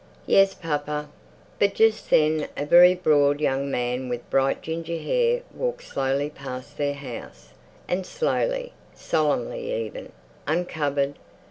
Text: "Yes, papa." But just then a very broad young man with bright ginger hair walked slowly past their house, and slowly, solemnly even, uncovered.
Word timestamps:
"Yes, 0.25 0.55
papa." 0.55 1.09
But 1.59 1.75
just 1.75 2.09
then 2.09 2.47
a 2.57 2.65
very 2.65 2.95
broad 2.95 3.39
young 3.39 3.69
man 3.69 4.09
with 4.09 4.27
bright 4.31 4.63
ginger 4.63 4.97
hair 4.97 5.43
walked 5.53 5.83
slowly 5.83 6.31
past 6.31 6.75
their 6.79 6.95
house, 6.95 7.49
and 7.87 8.03
slowly, 8.03 8.73
solemnly 8.95 9.71
even, 9.85 10.11
uncovered. 10.47 11.19